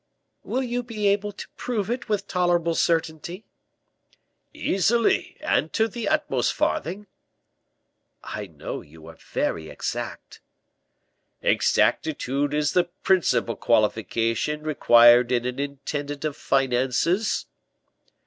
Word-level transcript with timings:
"Will 0.43 0.63
you 0.63 0.81
be 0.81 1.07
able 1.07 1.31
to 1.33 1.47
prove 1.57 1.87
it 1.91 2.09
with 2.09 2.27
tolerable 2.27 2.73
certainty?" 2.73 3.45
"Easily; 4.51 5.37
and 5.41 5.71
to 5.73 5.87
the 5.87 6.09
utmost 6.09 6.55
farthing." 6.55 7.05
"I 8.23 8.47
know 8.47 8.81
you 8.81 9.05
are 9.05 9.17
very 9.29 9.69
exact." 9.69 10.41
"Exactitude 11.43 12.51
is 12.51 12.71
the 12.73 12.85
principal 12.85 13.55
qualification 13.55 14.63
required 14.63 15.31
in 15.31 15.45
an 15.45 15.59
intendant 15.59 16.25
of 16.25 16.35
finances." 16.35 17.45